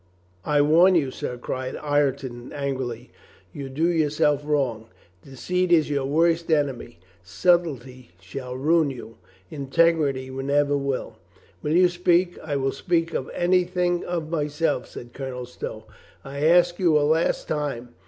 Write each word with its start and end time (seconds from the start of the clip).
"I 0.45 0.63
warn 0.63 0.95
you, 0.95 1.11
sir," 1.11 1.37
cried 1.37 1.75
Ireton 1.77 2.51
angrily, 2.53 3.11
"you 3.53 3.69
do 3.69 3.87
yourself 3.87 4.41
wrong. 4.43 4.87
Deceit 5.23 5.71
is 5.71 5.91
your 5.91 6.07
worst 6.07 6.49
enemy. 6.49 6.97
Sub 7.21 7.65
tlety 7.65 8.07
shall 8.19 8.57
ruin 8.57 8.89
you. 8.89 9.19
Integrity 9.51 10.31
never 10.31 10.75
will. 10.75 11.19
Will 11.61 11.73
you 11.75 11.87
speak?" 11.87 12.39
"I 12.43 12.55
will 12.55 12.71
speak 12.71 13.13
anything 13.35 14.03
of 14.05 14.31
myself," 14.31 14.87
said 14.87 15.13
Colonel 15.13 15.45
Stow. 15.45 15.85
"I 16.23 16.47
ask 16.47 16.79
you 16.79 16.97
a 16.97 17.01
last 17.07 17.47
time. 17.47 17.93